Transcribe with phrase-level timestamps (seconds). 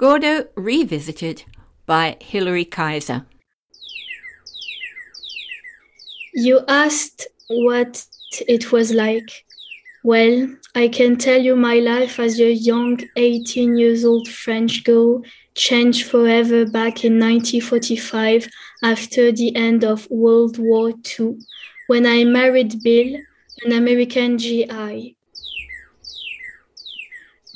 [0.00, 1.44] Gordo Revisited
[1.84, 3.26] by Hilary Kaiser.
[6.32, 8.06] You asked what
[8.48, 9.44] it was like.
[10.02, 15.20] Well, I can tell you my life as a young 18 years old French girl
[15.54, 18.48] changed forever back in 1945
[18.82, 21.40] after the end of World War II
[21.88, 23.20] when I married Bill,
[23.66, 25.18] an American GI.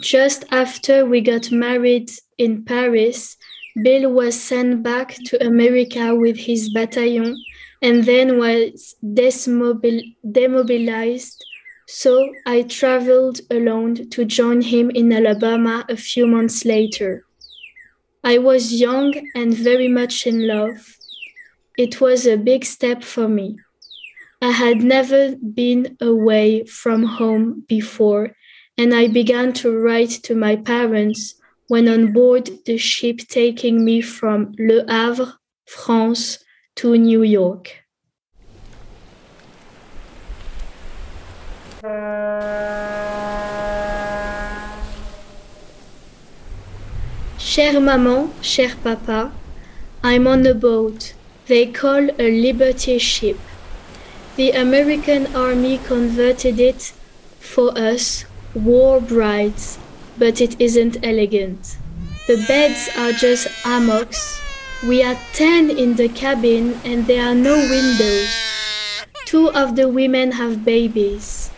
[0.00, 3.36] Just after we got married in Paris,
[3.82, 7.36] Bill was sent back to America with his battalion
[7.82, 11.44] and then was demobil- demobilized.
[11.86, 17.24] So I traveled alone to join him in Alabama a few months later.
[18.22, 20.96] I was young and very much in love.
[21.76, 23.58] It was a big step for me.
[24.40, 28.34] I had never been away from home before
[28.76, 31.34] and I began to write to my parents
[31.68, 36.38] when on board the ship taking me from Le Havre, France,
[36.76, 37.84] to New York.
[47.38, 49.32] Chère maman, cher papa,
[50.02, 51.14] I'm on a boat
[51.46, 53.38] they call a liberty ship.
[54.36, 56.92] The American Army converted it
[57.38, 59.78] for us war brides,
[60.18, 61.76] but it isn't elegant.
[62.26, 64.40] The beds are just hammocks.
[64.86, 68.28] We are 10 in the cabin and there are no windows.
[69.26, 71.50] Two of the women have babies.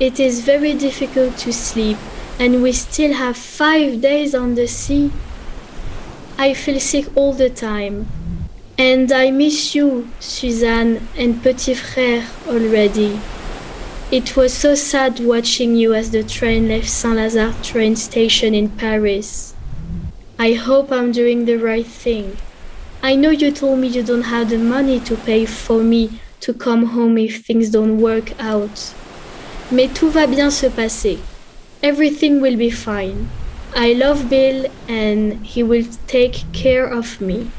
[0.00, 1.98] It is very difficult to sleep
[2.38, 5.12] and we still have five days on the sea.
[6.38, 8.08] I feel sick all the time.
[8.76, 13.20] And I miss you, Suzanne and Petit Frère already.
[14.14, 18.68] It was so sad watching you as the train left Saint Lazare train station in
[18.68, 19.56] Paris.
[20.38, 22.36] I hope I'm doing the right thing.
[23.02, 26.54] I know you told me you don't have the money to pay for me to
[26.54, 28.94] come home if things don't work out.
[29.72, 31.18] Mais tout va bien se passer.
[31.82, 33.28] Everything will be fine.
[33.74, 37.50] I love Bill and he will take care of me.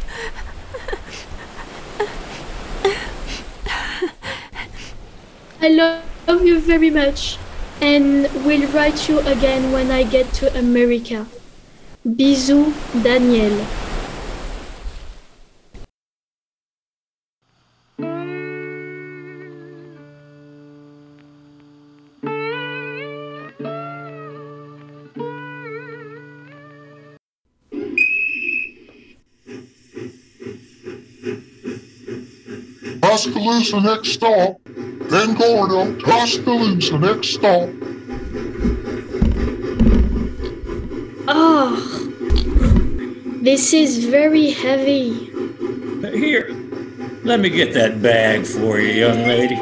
[5.61, 7.37] I love love you very much
[7.81, 11.27] and will write you again when I get to America.
[12.05, 13.65] Bisous, Danielle.
[33.01, 34.64] Tuscaloosa next stop.
[35.09, 37.69] Then Gordo, Tuscaloosa next stop.
[41.27, 41.75] Oh,
[43.41, 45.13] this is very heavy.
[46.01, 46.49] Here,
[47.23, 49.55] let me get that bag for you, young lady.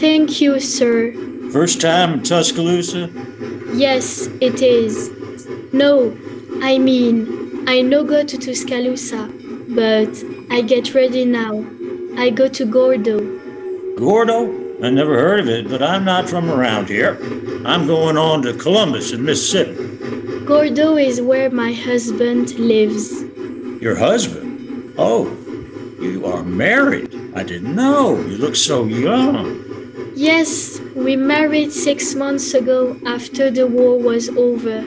[0.00, 1.12] Thank you, sir.
[1.52, 3.10] First time in Tuscaloosa?
[3.74, 5.10] Yes, it is.
[5.72, 6.16] No,
[6.62, 9.30] I mean, I no go to Tuscaloosa,
[9.68, 11.64] but I get ready now.
[12.16, 13.18] I go to Gordo.
[13.96, 14.64] Gordo?
[14.82, 17.18] I never heard of it, but I'm not from around here.
[17.64, 20.44] I'm going on to Columbus in Mississippi.
[20.44, 23.22] Gordo is where my husband lives.
[23.82, 24.94] Your husband?
[24.98, 25.26] Oh,
[26.00, 27.14] you are married.
[27.34, 28.16] I didn't know.
[28.20, 29.62] You look so young.
[30.14, 34.82] Yes, we married six months ago after the war was over.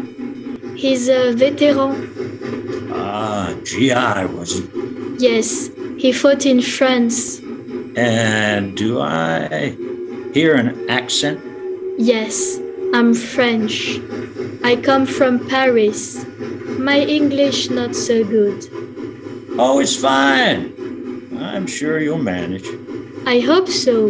[0.75, 2.89] He's a veteran.
[2.93, 4.69] Ah, GI, was he?
[5.17, 7.39] Yes, he fought in France.
[7.95, 9.75] And do I
[10.33, 11.41] hear an accent?
[11.97, 12.59] Yes,
[12.93, 13.99] I'm French.
[14.63, 16.25] I come from Paris.
[16.79, 18.67] My English not so good.
[19.57, 20.73] Oh, it's fine.
[21.39, 22.67] I'm sure you'll manage.
[23.25, 24.09] I hope so.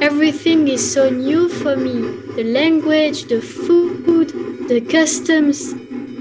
[0.00, 2.00] Everything is so new for me
[2.34, 4.28] the language, the food,
[4.68, 5.72] the customs,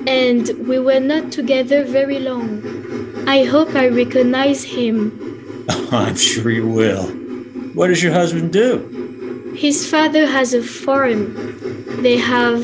[0.06, 2.62] and we were not together very long.
[3.28, 5.66] I hope I recognize him.
[5.92, 7.08] I'm sure you will.
[7.74, 9.56] What does your husband do?
[9.58, 11.34] His father has a farm.
[12.02, 12.64] They have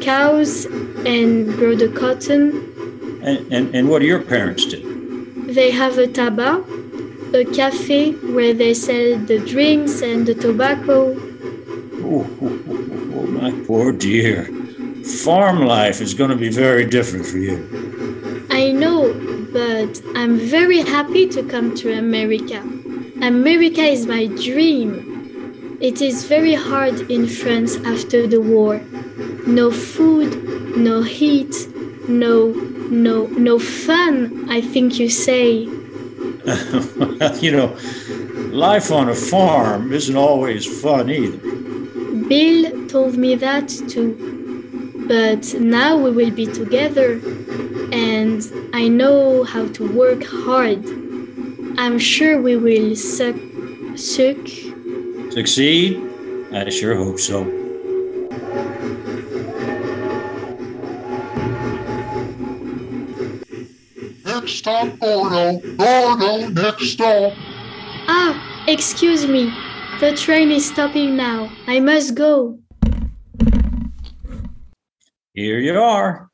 [0.00, 0.64] cows
[1.06, 3.20] and grow the cotton.
[3.22, 4.80] And, and, and what do your parents do?
[5.46, 6.64] They have a tabac,
[7.34, 11.14] a cafe where they sell the drinks and the tobacco.
[12.04, 14.46] Oh, oh, oh, oh, my poor dear.
[15.24, 18.46] Farm life is going to be very different for you.
[18.50, 19.12] I know,
[19.52, 22.60] but I'm very happy to come to America.
[23.20, 25.78] America is my dream.
[25.80, 28.80] It is very hard in France after the war.
[29.46, 31.54] No food, no heat,
[32.08, 32.52] no,
[32.90, 35.68] no, no fun, I think you say.
[37.40, 37.76] you know,
[38.52, 41.38] life on a farm isn't always fun either.
[42.28, 44.30] Bill told me that too.
[45.08, 47.20] But now we will be together,
[47.92, 48.42] and
[48.72, 50.84] I know how to work hard.
[51.78, 53.36] I'm sure we will suck,
[53.96, 54.36] suck.
[55.30, 56.00] Succeed?
[56.52, 57.44] I sure hope so.
[64.24, 65.60] Next stop, Gordo.
[65.76, 67.32] Gordo, next stop.
[68.08, 69.52] Ah, excuse me.
[70.00, 71.52] The train is stopping now.
[71.66, 72.58] I must go.
[75.34, 76.31] Here you are.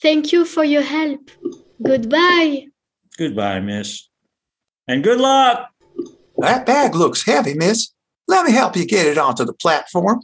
[0.00, 1.30] Thank you for your help.
[1.82, 2.66] Goodbye.
[3.16, 4.08] Goodbye, miss.
[4.86, 5.70] And good luck.
[6.38, 7.92] That bag looks heavy, miss.
[8.28, 10.22] Let me help you get it onto the platform.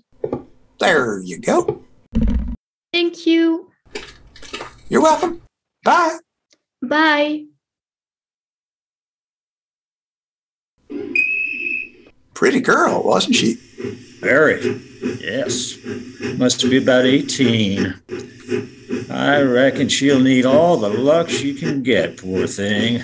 [0.78, 1.82] There you go.
[2.92, 3.70] Thank you.
[4.88, 5.42] You're welcome.
[5.82, 6.18] Bye.
[6.82, 7.46] Bye.
[12.34, 13.56] Pretty girl, wasn't she?
[14.24, 14.80] Very.
[15.20, 15.76] Yes.
[16.38, 17.94] Must be about 18.
[19.10, 23.02] I reckon she'll need all the luck she can get, poor thing.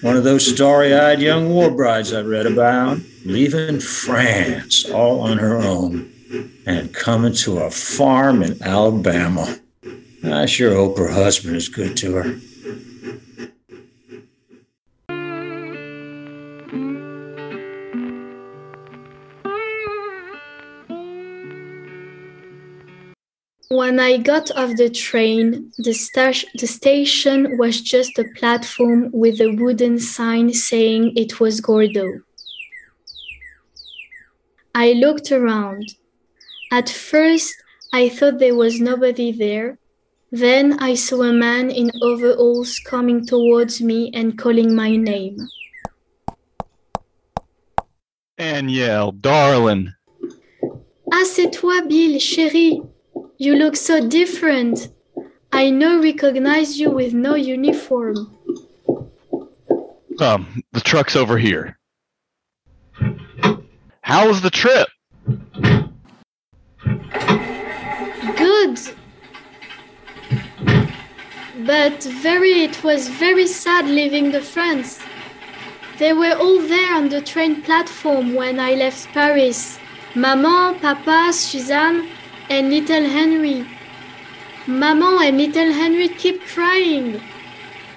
[0.00, 5.38] One of those starry eyed young war brides I read about, leaving France all on
[5.38, 6.12] her own
[6.66, 9.60] and coming to a farm in Alabama.
[10.24, 12.40] I sure hope her husband is good to her.
[23.70, 29.40] When I got off the train, the, sta- the station was just a platform with
[29.40, 32.20] a wooden sign saying it was Gordo.
[34.74, 35.94] I looked around.
[36.70, 37.54] At first,
[37.92, 39.78] I thought there was nobody there.
[40.30, 45.38] Then I saw a man in overalls coming towards me and calling my name.
[48.36, 49.94] Danielle, darling.
[51.12, 52.82] Ah, c'est toi, Bill, chérie.
[53.36, 54.88] You look so different.
[55.52, 58.36] I no recognize you with no uniform.
[60.20, 61.78] Um, the truck's over here.
[64.02, 64.88] How was the trip?
[68.36, 68.78] Good.
[71.66, 75.00] But very it was very sad leaving the France.
[75.98, 79.78] They were all there on the train platform when I left Paris.
[80.14, 82.08] Maman, Papa, Suzanne,
[82.54, 83.66] and little Henry.
[84.66, 87.20] Maman and little Henry keep crying.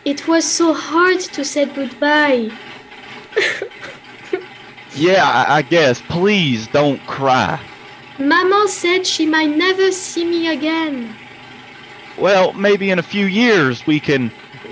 [0.03, 2.51] It was so hard to say goodbye.
[4.97, 6.01] Yeah, I, I guess.
[6.01, 7.61] Please don't cry.
[8.17, 11.15] Maman said she might never see me again.
[12.17, 14.31] Well, maybe in a few years we can.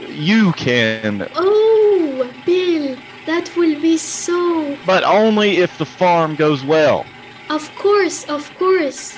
[0.09, 1.29] You can.
[1.35, 2.97] Oh, Bill,
[3.27, 4.75] that will be so.
[4.83, 7.05] But only if the farm goes well.
[7.51, 9.15] Of course, of course.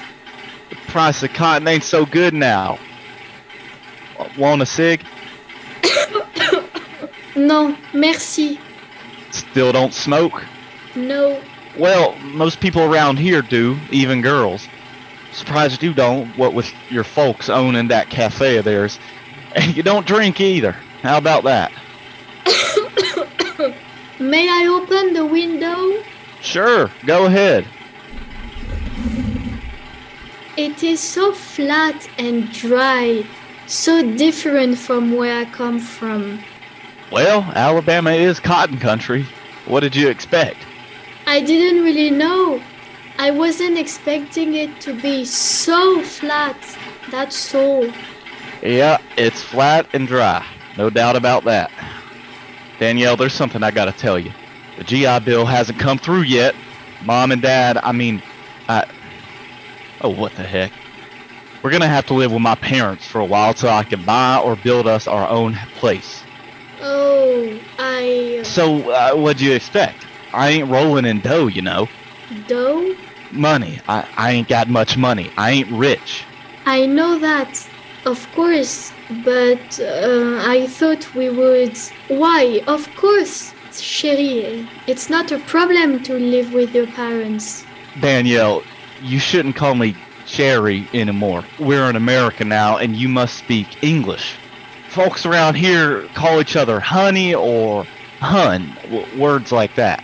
[0.97, 2.79] Price of cotton ain't so good now.
[4.35, 5.05] Want a cig?
[7.35, 8.59] No, merci.
[9.29, 10.44] Still don't smoke?
[10.95, 11.39] No.
[11.77, 14.68] Well, most people around here do, even girls.
[15.33, 18.97] Surprised you don't, what with your folks owning that cafe of theirs.
[19.54, 20.71] And you don't drink either.
[21.04, 21.71] How about that?
[24.19, 26.04] May I open the window?
[26.42, 27.68] Sure, go ahead.
[30.57, 33.23] It is so flat and dry,
[33.68, 36.44] so different from where I come from.
[37.11, 39.28] Well, Alabama is cotton country.
[39.68, 40.57] What did you expect?
[41.28, 42.59] I didn't really know.
[43.19, 46.57] I wasn't expecting it to be so flat.
[47.11, 47.87] That's all.
[48.64, 50.44] Yeah, it's flat and dry.
[50.76, 51.69] No doubt about that.
[52.80, 54.31] Danielle, there's something I gotta tell you.
[54.80, 56.56] The GI Bill hasn't come through yet.
[57.06, 58.23] Mom and Dad, I mean.
[60.01, 60.71] Oh, what the heck?
[61.63, 64.37] We're gonna have to live with my parents for a while till I can buy
[64.37, 66.23] or build us our own place.
[66.81, 68.42] Oh, I.
[68.44, 70.06] So, uh, what'd you expect?
[70.33, 71.89] I ain't rolling in dough, you know.
[72.47, 72.95] Dough?
[73.31, 73.80] Money.
[73.87, 75.31] I, I ain't got much money.
[75.37, 76.23] I ain't rich.
[76.66, 77.68] I know that,
[78.06, 78.92] of course,
[79.23, 81.77] but uh, I thought we would.
[82.07, 82.61] Why?
[82.68, 84.68] Of course, chérie.
[84.85, 87.66] It's not a problem to live with your parents.
[87.99, 88.63] Danielle,
[89.01, 91.44] you shouldn't call me Cherry anymore.
[91.59, 94.35] We're in America now, and you must speak English.
[94.89, 97.85] Folks around here call each other honey or
[98.19, 100.04] hun, w- words like that.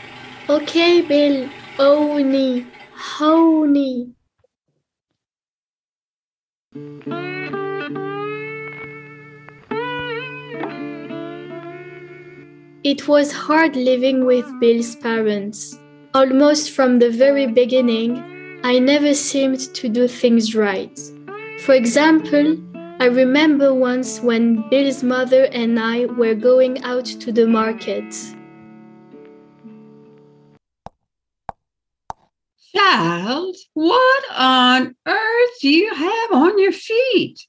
[0.49, 1.49] Okay, Bill.
[1.77, 2.65] Honey.
[2.93, 4.13] Honey.
[12.83, 15.77] It was hard living with Bill's parents.
[16.13, 18.23] Almost from the very beginning,
[18.65, 20.97] I never seemed to do things right.
[21.59, 22.57] For example,
[23.01, 28.15] I remember once when Bill's mother and I were going out to the market.
[32.73, 37.45] Child, what on earth do you have on your feet?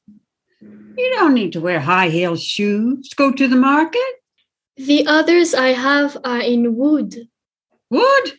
[0.61, 4.13] You don't need to wear high heel shoes to go to the market.
[4.77, 7.29] The others I have are in wood.
[7.89, 8.33] Wood?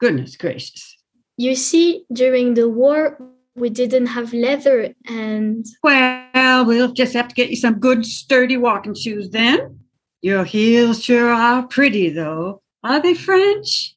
[0.00, 0.95] Goodness gracious.
[1.36, 3.18] You see, during the war,
[3.54, 5.66] we didn't have leather and.
[5.82, 9.80] Well, we'll just have to get you some good, sturdy walking shoes then.
[10.22, 12.62] Your heels sure are pretty, though.
[12.82, 13.94] Are they French?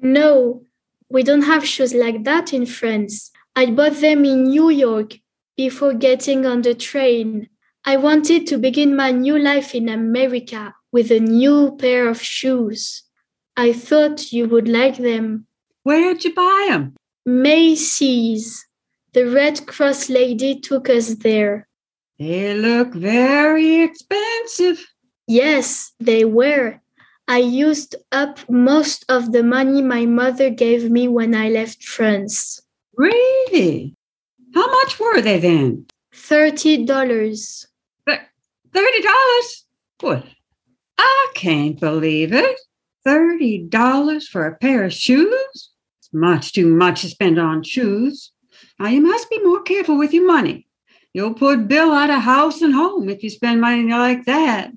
[0.00, 0.64] No,
[1.08, 3.30] we don't have shoes like that in France.
[3.54, 5.18] I bought them in New York
[5.56, 7.48] before getting on the train.
[7.84, 13.02] I wanted to begin my new life in America with a new pair of shoes.
[13.56, 15.46] I thought you would like them.
[15.84, 16.94] Where'd you buy them?
[17.26, 18.66] Macy's.
[19.12, 21.68] The Red Cross lady took us there.
[22.18, 24.84] They look very expensive.
[25.26, 26.80] Yes, they were.
[27.28, 32.60] I used up most of the money my mother gave me when I left France.
[32.96, 33.94] Really?
[34.54, 35.86] How much were they then?
[36.12, 37.66] Thirty dollars.
[38.06, 39.64] Thirty dollars?
[40.00, 40.24] What?
[40.98, 42.58] I can't believe it.
[43.04, 45.71] Thirty dollars for a pair of shoes?
[46.12, 48.32] Much too much to spend on shoes.
[48.78, 50.66] Now you must be more careful with your money.
[51.14, 54.72] You'll put Bill out of house and home if you spend money like that.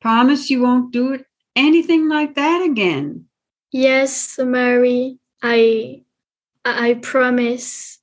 [0.00, 3.26] Promise you won't do it anything like that again.
[3.72, 5.18] Yes, Mary.
[5.42, 6.02] I
[6.64, 7.98] I promise.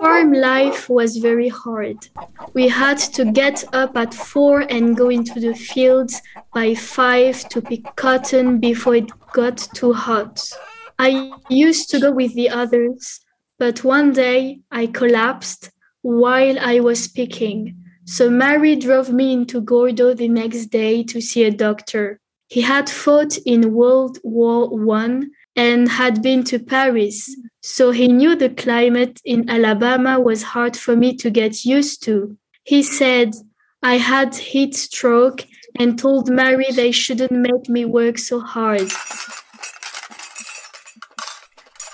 [0.00, 2.08] Farm life was very hard.
[2.54, 6.22] We had to get up at four and go into the fields
[6.54, 10.50] by five to pick cotton before it got too hot.
[10.98, 13.20] I used to go with the others,
[13.58, 17.76] but one day I collapsed while I was picking.
[18.06, 22.20] So Mary drove me into Gordo the next day to see a doctor.
[22.48, 25.30] He had fought in World War One
[25.60, 30.96] and had been to Paris, so he knew the climate in Alabama was hard for
[30.96, 32.34] me to get used to.
[32.64, 33.34] He said
[33.82, 35.44] I had heat stroke
[35.78, 38.88] and told Mary they shouldn't make me work so hard.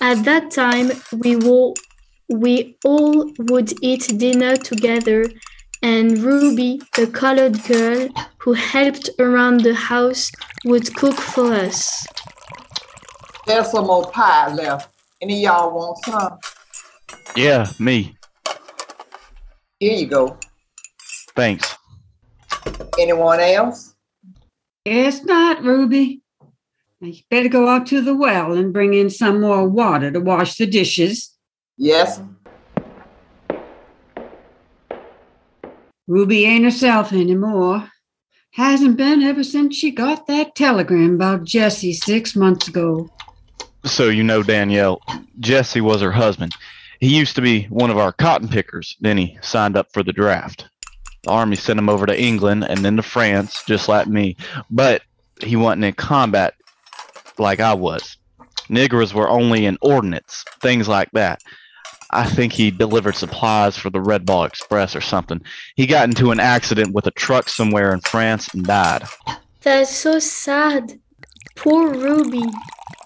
[0.00, 0.92] At that time,
[1.24, 1.74] we, wo-
[2.28, 5.24] we all would eat dinner together,
[5.82, 8.08] and Ruby, the colored girl
[8.38, 10.30] who helped around the house,
[10.64, 12.06] would cook for us.
[13.46, 14.92] There's some more pie left.
[15.22, 16.38] Any of y'all want some?
[17.36, 18.16] Yeah, me.
[19.78, 20.36] Here you go.
[21.36, 21.76] Thanks.
[22.98, 23.94] Anyone else?
[24.84, 26.22] It's not, Ruby.
[27.00, 30.56] You better go out to the well and bring in some more water to wash
[30.56, 31.36] the dishes.
[31.76, 32.20] Yes.
[36.08, 37.90] Ruby ain't herself anymore.
[38.52, 43.10] Hasn't been ever since she got that telegram about Jesse six months ago.
[43.86, 45.00] So you know Danielle,
[45.38, 46.52] Jesse was her husband.
[47.00, 48.96] He used to be one of our cotton pickers.
[49.00, 50.68] Then he signed up for the draft.
[51.22, 54.36] The army sent him over to England and then to France, just like me.
[54.70, 55.02] But
[55.40, 56.54] he wasn't in combat
[57.38, 58.16] like I was.
[58.68, 61.40] Niggers were only in ordnance, things like that.
[62.10, 65.40] I think he delivered supplies for the Red Ball Express or something.
[65.76, 69.04] He got into an accident with a truck somewhere in France and died.
[69.62, 70.98] That's so sad.
[71.56, 72.42] Poor Ruby.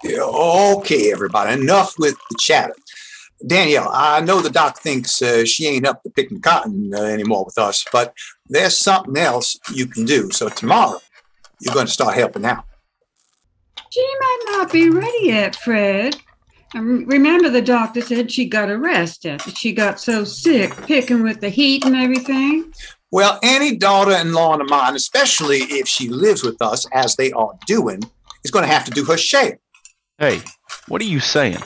[0.03, 2.75] Yeah, okay, everybody, enough with the chatter.
[3.47, 7.45] Danielle, I know the doc thinks uh, she ain't up to picking cotton uh, anymore
[7.45, 8.13] with us, but
[8.49, 10.31] there's something else you can do.
[10.31, 10.99] So tomorrow,
[11.61, 12.65] you're going to start helping out.
[13.91, 16.17] She might not be ready yet, Fred.
[16.75, 19.27] And remember, the doctor said she got a rest
[19.57, 22.73] she got so sick, picking with the heat and everything.
[23.11, 28.03] Well, any daughter-in-law of mine, especially if she lives with us, as they are doing,
[28.45, 29.59] is going to have to do her share.
[30.19, 30.41] Hey,
[30.89, 31.59] what are you saying?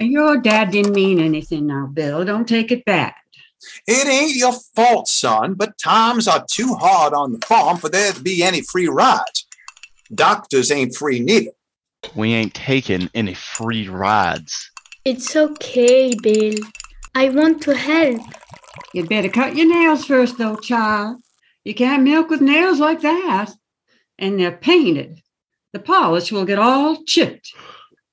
[0.00, 2.24] Your dad didn't mean anything now, Bill.
[2.24, 3.14] Don't take it bad.
[3.86, 8.12] It ain't your fault, son, but times are too hard on the farm for there
[8.12, 9.46] to be any free rides.
[10.14, 11.50] Doctors ain't free neither.
[12.14, 14.70] We ain't taking any free rides.
[15.04, 16.54] It's okay, Bill.
[17.14, 18.20] I want to help.
[18.94, 21.20] You'd better cut your nails first, though, child.
[21.64, 23.50] You can't milk with nails like that.
[24.18, 25.20] And they're painted.
[25.72, 27.52] The polish will get all chipped.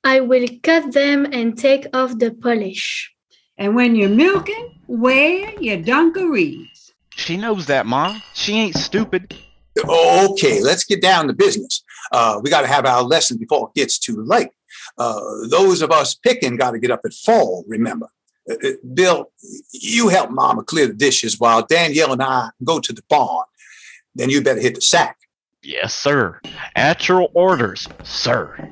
[0.04, 3.12] I will cut them and take off the polish.
[3.58, 6.94] And when you're milking, wear your dungarees.
[7.16, 8.22] She knows that, Mom.
[8.34, 9.36] She ain't stupid.
[9.78, 11.84] Okay, let's get down to business.
[12.12, 14.50] Uh, we got to have our lesson before it gets too late.
[14.98, 18.08] Uh, those of us picking got to get up at fall, remember.
[18.50, 19.32] Uh, uh, Bill,
[19.72, 23.46] you help Mama clear the dishes while Danielle and I go to the barn.
[24.14, 25.18] Then you better hit the sack.
[25.68, 26.40] Yes, sir.
[26.76, 28.70] At your orders, sir.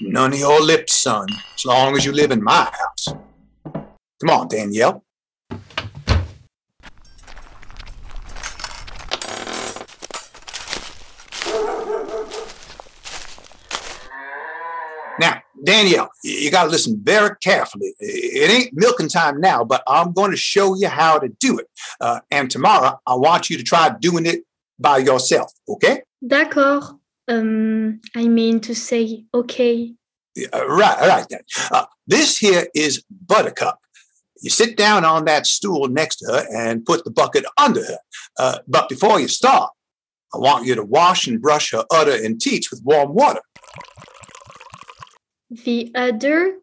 [0.00, 3.16] None of your lips, son, as long as you live in my house.
[3.64, 5.02] Come on, Danielle.
[15.18, 17.92] Now, Danielle, you got to listen very carefully.
[17.98, 21.66] It ain't milking time now, but I'm going to show you how to do it.
[22.00, 24.44] Uh, and tomorrow, I want you to try doing it
[24.78, 26.02] by yourself, okay?
[26.24, 26.98] D'accord.
[27.28, 29.92] Um, I mean to say, okay.
[30.52, 31.40] Uh, right, right then.
[31.70, 33.78] Uh, this here is Buttercup.
[34.42, 37.98] You sit down on that stool next to her and put the bucket under her.
[38.38, 39.70] Uh, but before you start,
[40.34, 43.40] I want you to wash and brush her udder and teats with warm water.
[45.50, 46.58] The udder,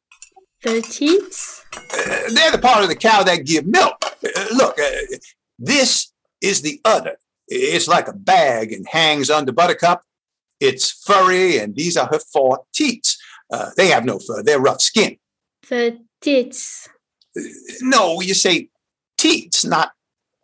[0.61, 1.63] the teats.
[1.75, 3.95] Uh, they're the part of the cow that give milk.
[4.03, 4.89] Uh, look, uh,
[5.57, 7.17] this is the udder.
[7.47, 10.03] It's like a bag and hangs under Buttercup.
[10.59, 13.17] It's furry, and these are her four teats.
[13.51, 15.17] Uh, they have no fur, they're rough skin.
[15.69, 16.89] The tits.
[17.81, 18.69] No, you say
[19.17, 19.91] teats, not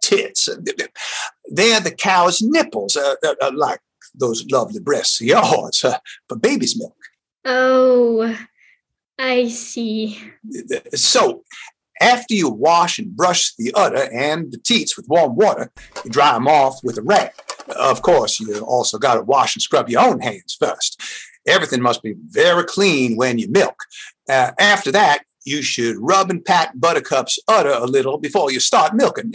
[0.02, 0.50] tits.
[1.50, 3.80] They're the cow's nipples, uh, uh, uh, like
[4.14, 6.96] those lovely breasts of yours uh, for baby's milk.
[7.46, 8.38] Oh,
[9.18, 10.20] I see.
[10.94, 11.44] So,
[12.02, 15.72] after you wash and brush the udder and the teats with warm water,
[16.04, 17.32] you dry them off with a rag.
[17.76, 21.02] Of course, you also got to wash and scrub your own hands first.
[21.48, 23.84] Everything must be very clean when you milk.
[24.30, 28.94] Uh, after that, you should rub and pat Buttercup's udder a little before you start
[28.94, 29.32] milking.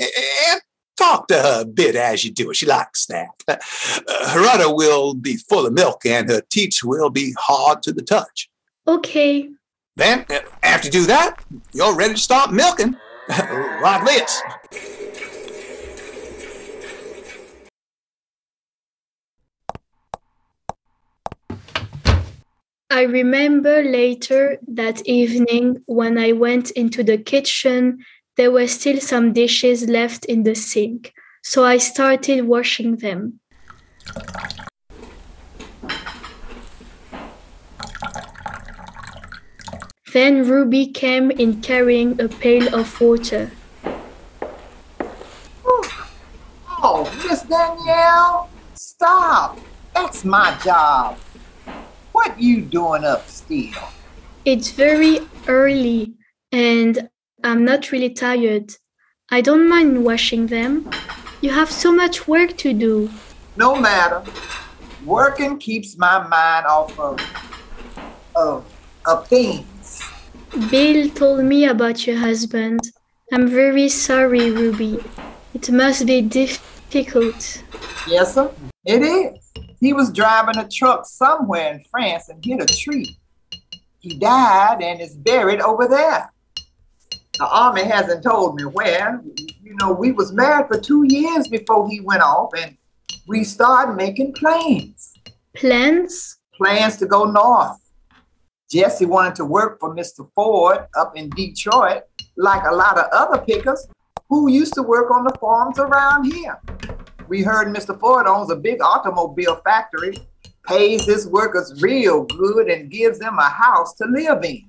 [0.49, 0.61] And
[0.97, 2.57] talk to her a bit as you do it.
[2.57, 3.31] She likes that.
[3.49, 3.57] Uh,
[4.31, 8.03] her udder will be full of milk and her teats will be hard to the
[8.03, 8.49] touch.
[8.87, 9.49] Okay.
[9.97, 10.27] Then,
[10.63, 12.97] after you do that, you're ready to start milking.
[13.29, 14.43] like this.
[22.91, 28.05] I remember later that evening when I went into the kitchen,
[28.37, 33.41] there were still some dishes left in the sink, so I started washing them.
[40.15, 43.51] Then Ruby came in carrying a pail of water.
[45.67, 46.07] Oh,
[46.69, 49.59] oh, Miss Danielle, stop.
[49.93, 51.19] That's my job.
[52.13, 53.73] What you doing up still?
[54.45, 56.15] It's very early
[56.53, 57.09] and
[57.43, 58.77] I'm not really tired.
[59.33, 60.89] I don't mind washing them.
[61.41, 63.11] You have so much work to do.
[63.57, 64.23] No matter.
[65.05, 67.19] Working keeps my mind off of
[68.37, 68.65] of
[69.07, 69.67] of things.
[70.55, 72.81] Bill told me about your husband.
[73.33, 75.01] I'm very sorry, Ruby.
[75.53, 77.61] It must be difficult.
[78.07, 78.53] Yes, sir.
[78.85, 79.53] It is.
[79.81, 83.17] He was driving a truck somewhere in France and hit a tree.
[83.99, 86.33] He died and is buried over there.
[87.37, 89.21] The army hasn't told me where.
[89.61, 92.77] You know, we was married for two years before he went off, and
[93.27, 95.15] we started making plans.
[95.57, 96.39] Plans?
[96.57, 97.81] Plans to go north.
[98.71, 100.29] Jesse wanted to work for Mr.
[100.35, 102.03] Ford up in Detroit,
[102.37, 103.87] like a lot of other pickers
[104.29, 106.59] who used to work on the farms around here.
[107.29, 107.99] We heard Mr.
[107.99, 110.17] Ford owns a big automobile factory,
[110.67, 114.69] pays his workers real good, and gives them a house to live in.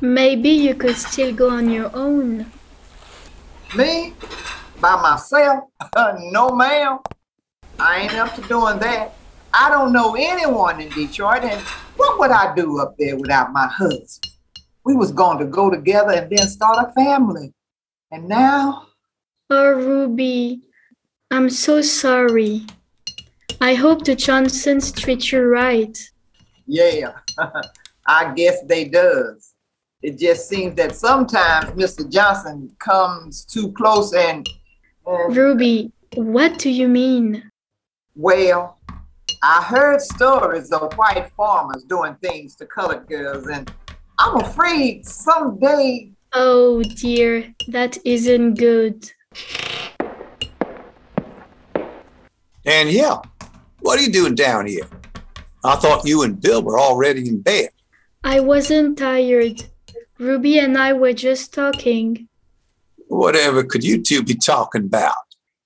[0.00, 2.46] Maybe you could still go on your own.
[3.76, 4.14] Me?
[4.80, 5.64] By myself?
[6.32, 6.98] no, ma'am.
[7.78, 9.14] I ain't up to doing that.
[9.52, 11.60] I don't know anyone in Detroit, and
[11.96, 14.26] what would I do up there without my husband?
[14.84, 17.52] We was going to go together and then start a family.
[18.12, 18.86] And now?
[19.50, 20.62] Oh, Ruby,
[21.30, 22.62] I'm so sorry.
[23.60, 25.98] I hope the Johnsons treat you right.
[26.66, 27.12] Yeah,
[28.06, 29.54] I guess they does.
[30.02, 32.10] It just seems that sometimes Mr.
[32.10, 34.48] Johnson comes too close and,
[35.06, 37.50] and Ruby, what do you mean?
[38.20, 38.78] well,
[39.42, 43.72] I heard stories of white farmers doing things to colored girls, and
[44.18, 49.10] I'm afraid someday Oh dear, that isn't good.
[52.64, 53.26] Danielle,
[53.80, 54.84] what are you doing down here?
[55.64, 57.70] I thought you and Bill were already in bed.
[58.22, 59.64] I wasn't tired.
[60.18, 62.28] Ruby and I were just talking.
[63.08, 65.14] Whatever could you two be talking about?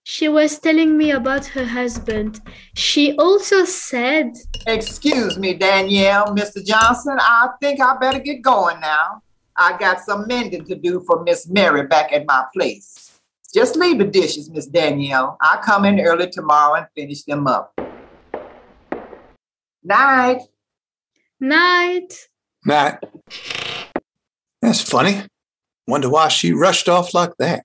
[0.07, 2.43] She was telling me about her husband.
[2.75, 4.37] She also said,
[4.67, 6.63] Excuse me, Danielle, Mr.
[6.63, 7.17] Johnson.
[7.19, 9.23] I think I better get going now.
[9.57, 13.19] I got some mending to do for Miss Mary back at my place.
[13.55, 15.39] Just leave the dishes, Miss Danielle.
[15.41, 17.73] I'll come in early tomorrow and finish them up.
[19.83, 20.43] Night.
[21.41, 22.29] Night.
[22.67, 22.99] Night.
[24.61, 25.23] That's funny.
[25.87, 27.65] Wonder why she rushed off like that.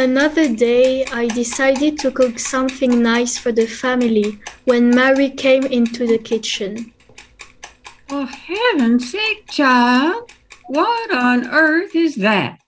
[0.00, 6.06] Another day, I decided to cook something nice for the family when Mary came into
[6.06, 6.94] the kitchen.
[8.08, 10.32] For heaven's sake, child,
[10.68, 12.60] what on earth is that?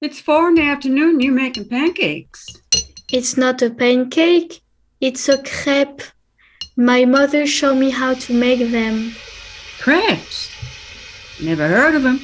[0.00, 2.46] It's four in the afternoon, you're making pancakes.
[3.12, 4.60] It's not a pancake,
[5.00, 6.02] it's a crepe.
[6.76, 9.12] My mother showed me how to make them.
[9.80, 10.52] Crepes?
[11.42, 12.20] Never heard of them.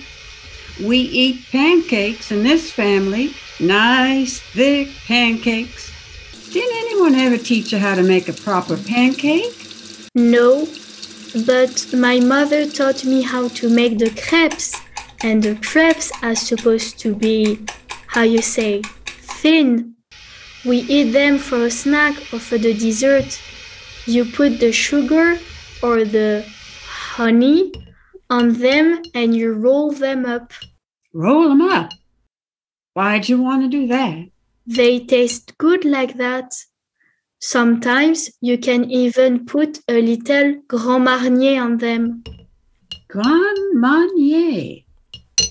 [0.80, 3.34] We eat pancakes in this family.
[3.62, 5.92] Nice, thick pancakes.
[6.50, 9.54] Didn't anyone ever teach you how to make a proper pancake?
[10.16, 10.66] No,
[11.46, 14.74] but my mother taught me how to make the crepes,
[15.22, 17.64] and the crepes are supposed to be,
[18.08, 19.94] how you say, thin.
[20.64, 23.40] We eat them for a snack or for the dessert.
[24.06, 25.38] You put the sugar
[25.84, 26.44] or the
[26.84, 27.72] honey
[28.28, 30.52] on them and you roll them up.
[31.14, 31.92] Roll them up.
[32.94, 34.28] Why'd you want to do that?
[34.66, 36.52] They taste good like that.
[37.40, 42.22] Sometimes you can even put a little Grand Marnier on them.
[43.08, 44.82] Grand Marnier.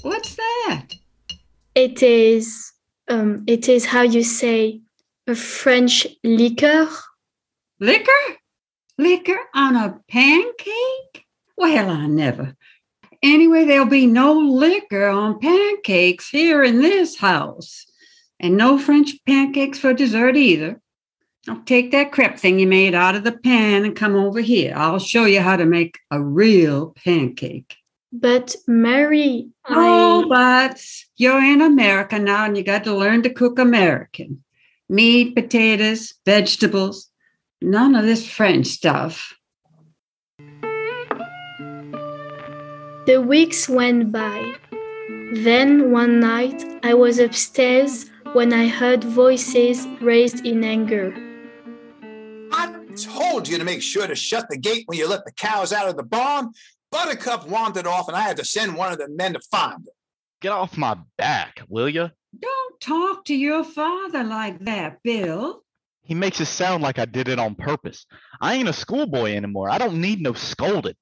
[0.03, 0.87] What's that?
[1.75, 2.71] It is,
[3.07, 4.81] um, it is how you say,
[5.27, 6.87] a French liqueur.
[7.79, 8.37] Liquor?
[8.97, 11.25] Liquor on a pancake?
[11.57, 12.55] Well, I never.
[13.23, 17.85] Anyway, there'll be no liquor on pancakes here in this house.
[18.39, 20.81] And no French pancakes for dessert either.
[21.47, 24.73] I'll take that crepe thing you made out of the pan and come over here.
[24.75, 27.75] I'll show you how to make a real pancake.
[28.11, 30.83] But Mary, Oh, but
[31.17, 34.43] you're in America now and you got to learn to cook American.
[34.89, 37.09] Meat, potatoes, vegetables,
[37.61, 39.37] none of this French stuff.
[43.11, 44.55] The weeks went by.
[45.33, 51.13] Then one night I was upstairs when I heard voices raised in anger.
[52.53, 55.73] I told you to make sure to shut the gate when you let the cows
[55.73, 56.51] out of the barn.
[56.89, 59.91] Buttercup wandered off, and I had to send one of the men to find her.
[60.39, 62.11] Get off my back, will you?
[62.39, 65.63] Don't talk to your father like that, Bill.
[66.03, 68.05] He makes it sound like I did it on purpose.
[68.39, 69.69] I ain't a schoolboy anymore.
[69.69, 70.95] I don't need no scolding.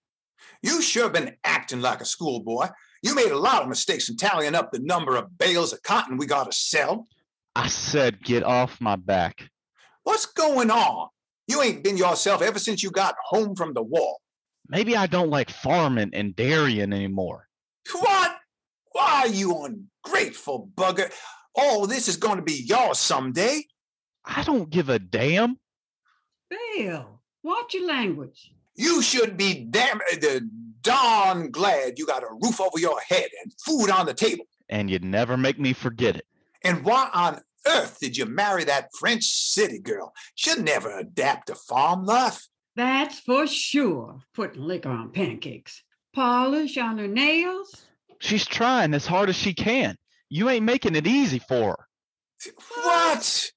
[0.62, 2.68] You sure been acting like a schoolboy.
[3.02, 6.18] You made a lot of mistakes in tallying up the number of bales of cotton
[6.18, 7.08] we got to sell.
[7.56, 9.50] I said, get off my back.
[10.04, 11.10] What's going on?
[11.48, 14.18] You ain't been yourself ever since you got home from the war.
[14.68, 17.48] Maybe I don't like farming and dairying anymore.
[17.92, 18.38] What?
[18.92, 19.66] Why, you
[20.06, 21.12] ungrateful bugger.
[21.56, 23.64] All this is going to be yours someday.
[24.24, 25.58] I don't give a damn.
[26.50, 28.52] Bill, watch your language.
[28.80, 30.40] You should be damn uh,
[30.80, 34.46] darn glad you got a roof over your head and food on the table.
[34.70, 36.26] And you'd never make me forget it.
[36.64, 40.14] And why on earth did you marry that French city girl?
[40.36, 42.48] She'll never adapt to farm life.
[42.78, 44.22] That's for sure.
[44.34, 45.84] Putting liquor on pancakes.
[46.16, 47.86] Polish on her nails.
[48.20, 49.98] She's trying as hard as she can.
[50.30, 52.52] You ain't making it easy for her.
[52.84, 53.52] What?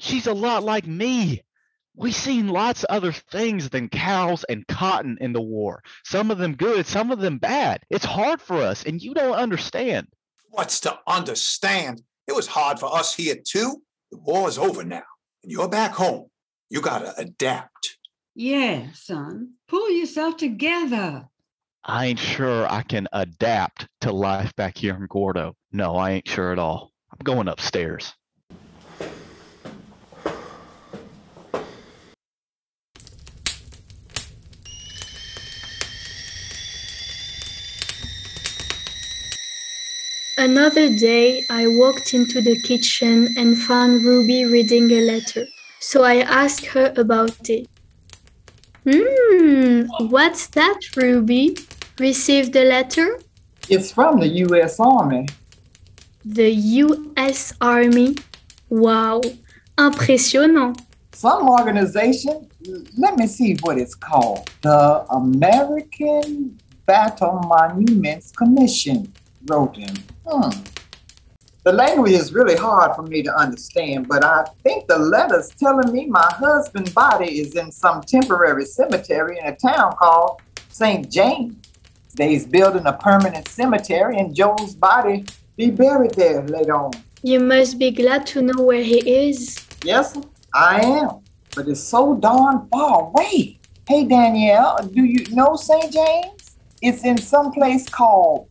[0.00, 1.40] She's a lot like me.
[1.98, 5.82] We seen lots of other things than cows and cotton in the war.
[6.04, 7.84] Some of them good, some of them bad.
[7.88, 10.08] It's hard for us, and you don't understand.
[10.50, 12.02] What's to understand?
[12.26, 13.82] It was hard for us here too.
[14.10, 15.04] The war is over now,
[15.42, 16.26] and you're back home.
[16.68, 17.96] You gotta adapt.
[18.34, 19.54] Yeah, son.
[19.66, 21.26] Pull yourself together.
[21.82, 25.54] I ain't sure I can adapt to life back here in Gordo.
[25.72, 26.92] No, I ain't sure at all.
[27.10, 28.12] I'm going upstairs.
[40.38, 45.46] Another day, I walked into the kitchen and found Ruby reading a letter.
[45.80, 47.66] So I asked her about it.
[48.84, 51.56] Hmm, what's that, Ruby?
[51.98, 53.18] Received the letter?
[53.70, 54.78] It's from the U.S.
[54.78, 55.26] Army.
[56.26, 57.54] The U.S.
[57.62, 58.16] Army?
[58.68, 59.22] Wow,
[59.78, 60.82] impressionnant.
[61.12, 62.46] Some organization,
[62.98, 64.50] let me see what it's called.
[64.60, 69.10] The American Battle Monuments Commission
[69.46, 69.96] wrote him.
[70.28, 70.50] Hmm.
[71.62, 75.92] The language is really hard for me to understand, but I think the letter's telling
[75.92, 81.10] me my husband's body is in some temporary cemetery in a town called St.
[81.10, 81.56] James.
[82.14, 86.92] They's building a permanent cemetery and Joe's body be buried there later on.
[87.22, 89.58] You must be glad to know where he is.
[89.84, 90.16] Yes,
[90.54, 91.20] I am.
[91.54, 93.58] But it's so darn far away.
[93.88, 95.92] Hey, Danielle, do you know St.
[95.92, 96.56] James?
[96.82, 98.48] It's in some place called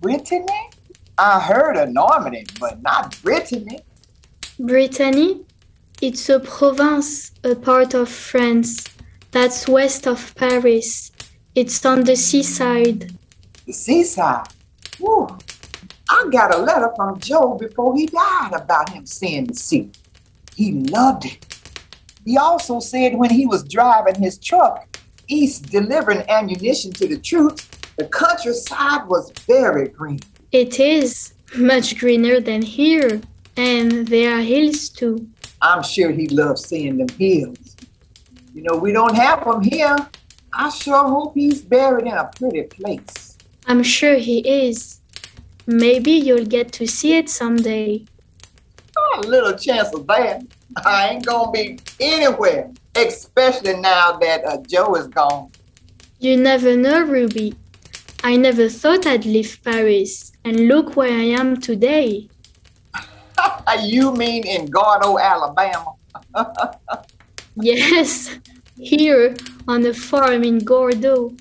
[0.00, 0.70] Brittany.
[1.18, 3.80] I heard of Normandy, but not Brittany.
[4.58, 5.44] Brittany?
[6.00, 8.84] It's a province, a part of France.
[9.30, 11.12] That's west of Paris.
[11.54, 13.12] It's on the seaside.
[13.66, 14.48] The seaside?
[14.98, 15.28] Whew.
[16.08, 19.90] I got a letter from Joe before he died about him seeing the sea.
[20.56, 21.46] He loved it.
[22.24, 24.88] He also said when he was driving his truck
[25.28, 30.20] east delivering ammunition to the troops, the countryside was very green.
[30.52, 33.22] It is much greener than here,
[33.56, 35.26] and there are hills too.
[35.62, 37.74] I'm sure he loves seeing them hills.
[38.54, 39.96] You know, we don't have them here.
[40.52, 43.38] I sure hope he's buried in a pretty place.
[43.66, 45.00] I'm sure he is.
[45.66, 48.04] Maybe you'll get to see it someday.
[48.94, 50.42] Oh, a little chance of that.
[50.84, 55.50] I ain't gonna be anywhere, especially now that uh, Joe is gone.
[56.18, 57.54] You never know, Ruby.
[58.22, 62.28] I never thought I'd leave Paris, and look where I am today.
[63.82, 65.94] you mean in Gordo, Alabama?
[67.56, 68.38] yes,
[68.76, 69.34] here
[69.68, 71.34] on a farm in Gordo.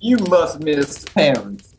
[0.00, 1.74] You must miss parents.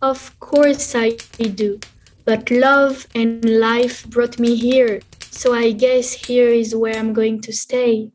[0.00, 1.80] Of course I do.
[2.24, 7.40] But love and life brought me here, so I guess here is where I'm going
[7.42, 8.12] to stay.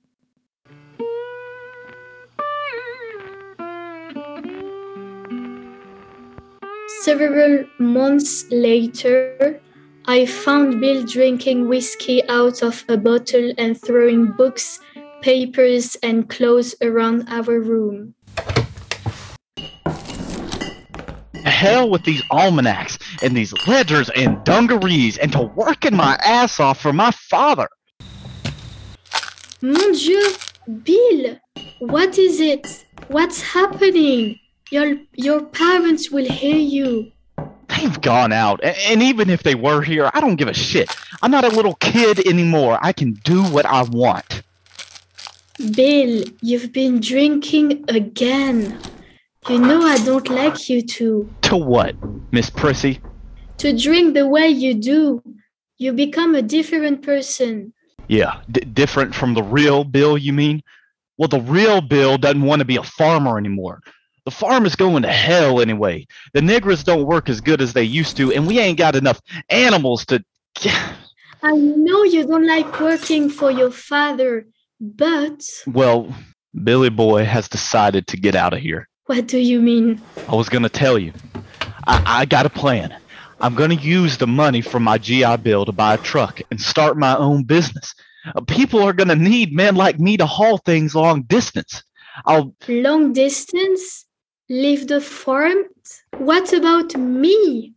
[7.04, 9.60] Several months later,
[10.06, 14.80] I found Bill drinking whiskey out of a bottle and throwing books,
[15.22, 18.16] papers, and clothes around our room.
[21.44, 26.80] Hell with these almanacs and these ledgers and dungarees and to working my ass off
[26.80, 27.68] for my father.
[29.62, 30.32] Mon Dieu,
[30.84, 31.38] Bill,
[31.80, 32.86] what is it?
[33.10, 34.40] What's happening?
[34.74, 37.12] Your, your parents will hear you.
[37.68, 40.90] They've gone out, and even if they were here, I don't give a shit.
[41.22, 42.80] I'm not a little kid anymore.
[42.82, 44.42] I can do what I want.
[45.76, 48.80] Bill, you've been drinking again.
[49.48, 51.30] You know I don't like you to.
[51.44, 51.94] To what,
[52.32, 53.00] Miss Prissy?
[53.60, 55.22] To drink the way you do.
[55.78, 57.74] You become a different person.
[58.08, 60.64] Yeah, d- different from the real Bill, you mean?
[61.20, 63.80] Well, the real Bill doesn't want to be a farmer anymore.
[64.26, 66.08] The farm is going to hell anyway.
[66.34, 69.20] The niggers don't work as good as they used to, and we ain't got enough
[69.50, 70.24] animals to.
[71.44, 74.48] I know you don't like working for your father,
[74.80, 76.16] but Well,
[76.64, 78.88] Billy Boy has decided to get out of here.
[79.08, 80.02] what do you mean?
[80.30, 81.12] I was going to tell you.
[81.86, 82.96] I, I got a plan.
[83.42, 86.62] I'm going to use the money from my GI Bill to buy a truck and
[86.62, 87.94] start my own business.
[88.34, 91.84] Uh, People are going to need men like me to haul things long distance.
[92.26, 94.06] I'll Long distance?
[94.54, 95.64] Leave the farm?
[96.20, 97.74] What about me?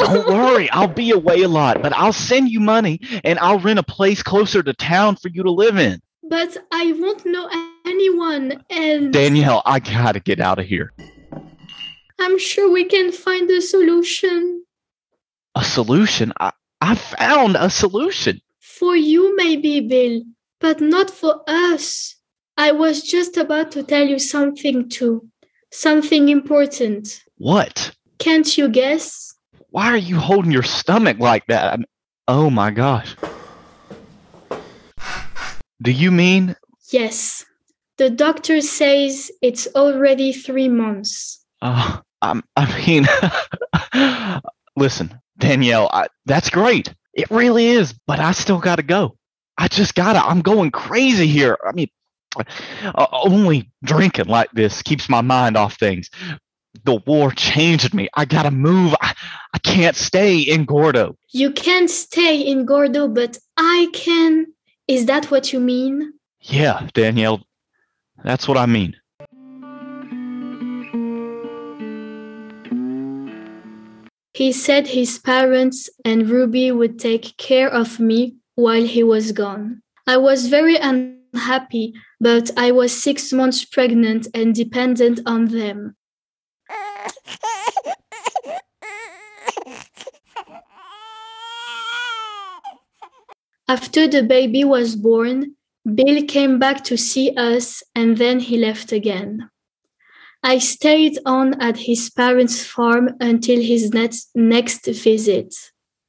[0.00, 3.78] don't worry, I'll be away a lot, but I'll send you money and I'll rent
[3.78, 6.00] a place closer to town for you to live in.
[6.22, 7.50] But I won't know
[7.84, 10.94] anyone, and Danielle, I got to get out of here.
[12.18, 14.64] I'm sure we can find a solution.
[15.54, 16.32] A solution?
[16.40, 18.40] I, I found a solution.
[18.58, 20.22] For you, maybe, Bill,
[20.60, 22.17] but not for us.
[22.58, 25.28] I was just about to tell you something, too.
[25.70, 27.22] Something important.
[27.36, 27.92] What?
[28.18, 29.34] Can't you guess?
[29.70, 31.64] Why are you holding your stomach like that?
[31.70, 31.84] I'm-
[32.26, 33.14] oh my gosh.
[35.80, 36.56] Do you mean
[36.90, 37.44] Yes.
[37.98, 41.44] The doctor says it's already three months.
[41.62, 43.06] uh, I'm, I mean,
[44.76, 46.92] listen, Danielle, I, that's great.
[47.14, 49.16] It really is, but I still got to go.
[49.56, 50.24] I just got to.
[50.24, 51.56] I'm going crazy here.
[51.66, 51.88] I mean,
[52.84, 56.10] uh, only drinking like this keeps my mind off things.
[56.84, 58.08] The war changed me.
[58.14, 58.94] I got to move.
[59.00, 59.14] I,
[59.52, 61.16] I can't stay in Gordo.
[61.30, 64.46] You can't stay in Gordo, but I can.
[64.86, 66.12] Is that what you mean?
[66.40, 67.42] Yeah, Danielle,
[68.22, 68.96] that's what I mean.
[74.34, 79.82] He said his parents and Ruby would take care of me while he was gone.
[80.06, 80.78] I was very
[81.32, 85.96] unhappy, but I was six months pregnant and dependent on them.
[93.68, 95.54] After the baby was born,
[95.94, 99.50] Bill came back to see us and then he left again.
[100.42, 105.54] I stayed on at his parents' farm until his next, next visit.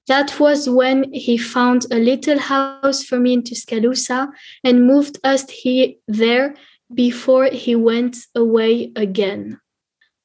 [0.09, 4.31] That was when he found a little house for me in Tuscaloosa
[4.63, 6.55] and moved us here, there
[6.91, 9.59] before he went away again.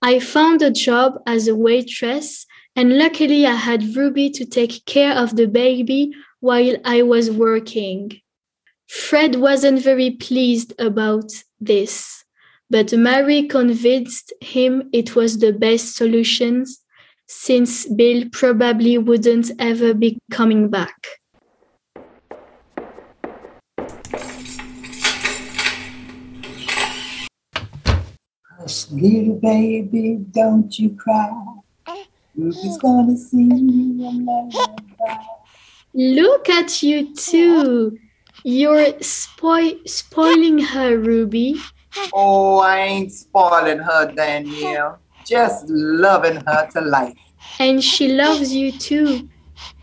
[0.01, 5.13] I found a job as a waitress, and luckily I had Ruby to take care
[5.13, 8.23] of the baby while I was working.
[8.89, 12.25] Fred wasn't very pleased about this,
[12.71, 16.65] but Mary convinced him it was the best solution
[17.27, 20.95] since Bill probably wouldn't ever be coming back.
[28.59, 31.31] Hush, little baby, don't you cry.
[32.37, 35.25] Ruby's gonna sing you a lullaby.
[35.95, 37.99] Look at you two.
[38.43, 41.61] You're spoil- spoiling her, Ruby.
[42.13, 44.99] Oh, I ain't spoiling her, Danielle.
[45.27, 47.17] Just loving her to life.
[47.59, 49.29] And she loves you too.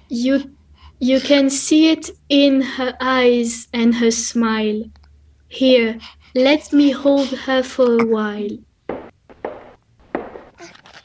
[0.09, 0.55] You
[0.99, 4.83] you can see it in her eyes and her smile.
[5.47, 5.99] Here,
[6.35, 8.57] let me hold her for a while.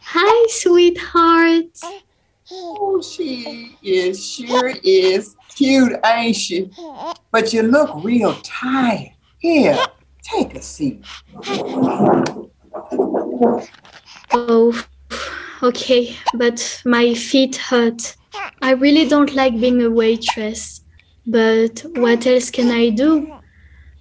[0.03, 1.79] Hi, sweetheart.
[2.53, 6.71] Oh, she is sure is cute, ain't she?
[7.33, 9.13] But you look real tired.
[9.39, 9.79] Here,
[10.23, 11.05] take a seat.
[14.33, 14.85] Oh,
[15.63, 18.17] okay, but my feet hurt.
[18.63, 20.83] I really don't like being a waitress,
[21.27, 23.33] but what else can I do?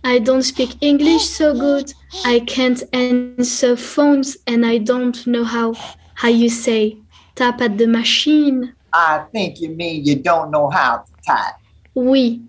[0.03, 1.91] I don't speak English so good.
[2.25, 5.73] I can't answer phones, and I don't know how
[6.13, 6.97] how you say
[7.35, 8.73] tap at the machine.
[8.93, 11.55] I think you mean you don't know how to type.
[11.95, 12.41] Oui,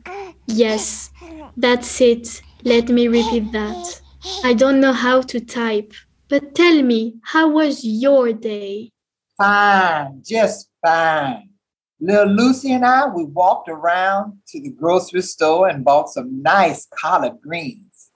[0.46, 1.10] yes,
[1.56, 2.42] that's it.
[2.64, 4.00] Let me repeat that.
[4.44, 5.92] I don't know how to type.
[6.28, 8.90] But tell me, how was your day?
[9.38, 11.50] Fine, just fine.
[12.00, 16.86] Little Lucy and I, we walked around to the grocery store and bought some nice
[16.92, 18.10] collard greens.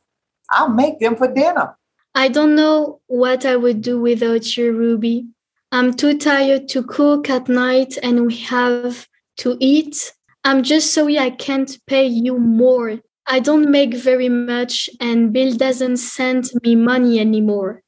[0.51, 1.77] I'll make them for dinner.
[2.15, 5.27] I don't know what I would do without you, Ruby.
[5.71, 9.07] I'm too tired to cook at night and we have
[9.39, 10.13] to eat.
[10.43, 12.99] I'm just sorry I can't pay you more.
[13.29, 17.83] I don't make very much and Bill doesn't send me money anymore.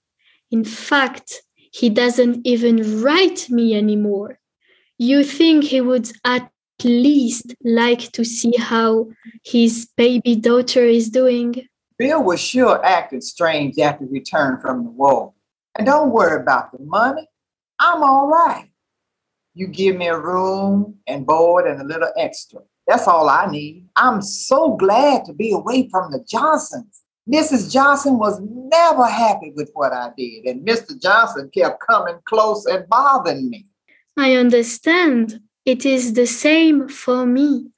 [0.53, 4.39] In fact, he doesn't even write me anymore.
[4.99, 6.51] You think he would at
[6.85, 9.09] least like to see how
[9.43, 11.67] his baby daughter is doing?
[11.99, 15.33] Bill was sure acting strange after he returned from the war.
[15.79, 17.27] And don't worry about the money.
[17.79, 18.69] I'm all right.
[19.55, 22.61] You give me a room and board and a little extra.
[22.87, 23.89] That's all I need.
[23.97, 27.02] I'm so glad to be away from the Johnsons.
[27.31, 27.73] Mrs.
[27.73, 31.01] Johnson was never happy with what I did, and Mr.
[31.01, 33.67] Johnson kept coming close and bothering me.
[34.17, 35.41] I understand.
[35.65, 37.69] It is the same for me.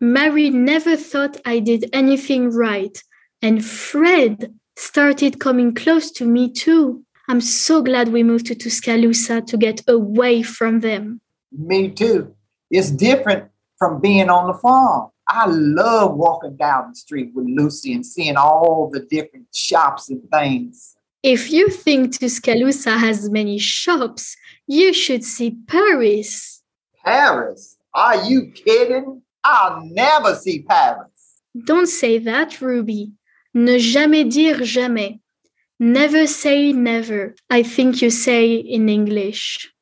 [0.00, 2.96] Mary never thought I did anything right,
[3.40, 7.04] and Fred started coming close to me too.
[7.28, 11.20] I'm so glad we moved to Tuscaloosa to get away from them.
[11.50, 12.34] Me too.
[12.70, 15.11] It's different from being on the farm.
[15.28, 20.22] I love walking down the street with Lucy and seeing all the different shops and
[20.30, 20.96] things.
[21.22, 26.62] If you think Tuscaloosa has many shops, you should see Paris.
[27.04, 27.76] Paris?
[27.94, 29.22] Are you kidding?
[29.44, 31.10] I'll never see Paris.
[31.64, 33.12] Don't say that, Ruby.
[33.54, 35.20] Ne jamais dire jamais.
[35.78, 39.72] Never say never, I think you say in English.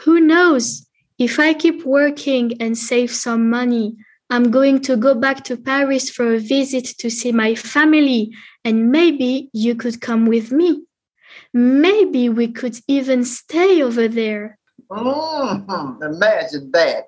[0.00, 0.86] Who knows?
[1.18, 3.96] If I keep working and save some money,
[4.34, 8.90] I'm going to go back to Paris for a visit to see my family, and
[8.90, 10.82] maybe you could come with me.
[11.52, 14.58] Maybe we could even stay over there.
[14.90, 16.02] Mm-hmm.
[16.02, 17.04] Imagine that.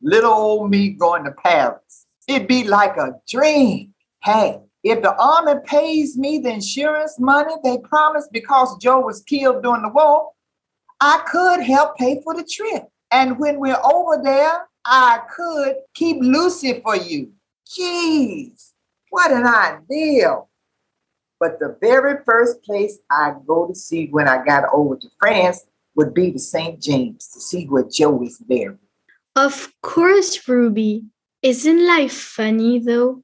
[0.00, 2.06] Little old me going to Paris.
[2.26, 3.92] It'd be like a dream.
[4.24, 9.62] Hey, if the army pays me the insurance money they promised because Joe was killed
[9.62, 10.30] during the war,
[10.98, 12.84] I could help pay for the trip.
[13.10, 17.32] And when we're over there, I could keep Lucy for you.
[17.66, 18.72] Jeez,
[19.10, 20.38] what an idea.
[21.38, 25.64] But the very first place I go to see when I got over to France
[25.94, 26.80] would be to St.
[26.80, 28.78] James to see where Joe is buried.
[29.36, 31.04] Of course, Ruby.
[31.42, 33.22] Isn't life funny though?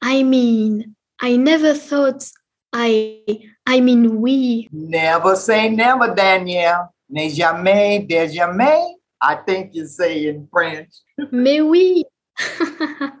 [0.00, 2.24] I mean, I never thought
[2.72, 3.20] I
[3.66, 6.94] I mean we Never say never, Danielle.
[7.10, 8.99] Ne jamais, de jamais.
[9.22, 10.90] I think you say in French.
[11.30, 12.04] mais oui.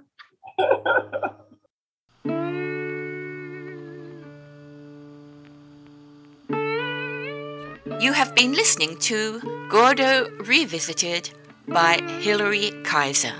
[8.00, 11.28] You have been listening to Gordo Revisited
[11.68, 13.34] by Hilary Kaiser.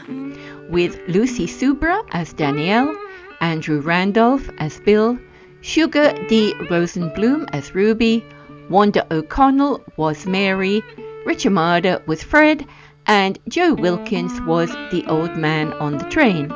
[0.69, 2.95] With Lucy Subra as Danielle,
[3.41, 5.19] Andrew Randolph as Bill,
[5.63, 6.53] Sugar D.
[6.69, 8.23] Rosenblum as Ruby,
[8.69, 10.83] Wanda O'Connell was Mary,
[11.25, 12.67] Rich Amada was Fred,
[13.07, 16.53] and Joe Wilkins was the old man on the train.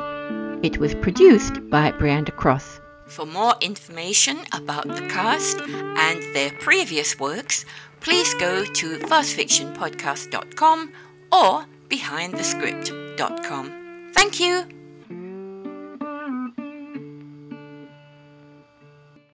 [0.63, 2.79] It was produced by Brianda Cross.
[3.07, 7.65] For more information about the cast and their previous works,
[7.99, 10.91] please go to fastfictionpodcast.com
[11.31, 14.11] or behindthescript.com.
[14.13, 14.74] Thank you.